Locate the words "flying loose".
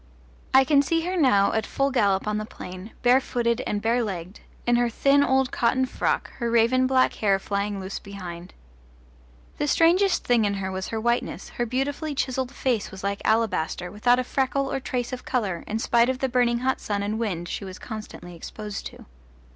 7.37-7.99